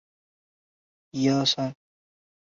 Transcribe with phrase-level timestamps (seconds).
[0.03, 0.13] 请问
[1.13, 1.75] 一下有不错的 ㄟＰＰ 吗